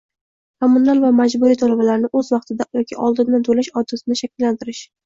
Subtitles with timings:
[0.63, 4.85] Kommunal va majburiy to'lovlarni o'z vaqtida yoki oldindan to'lash odatini shakllantirish